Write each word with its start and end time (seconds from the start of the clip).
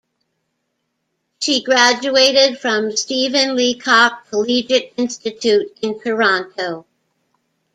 She 1.41 1.61
graduated 1.61 2.57
from 2.59 2.97
Stephen 2.97 3.55
Leacock 3.55 4.27
Collegiate 4.31 4.95
Institute 4.97 5.77
in 5.79 5.99
Toronto. 5.99 6.87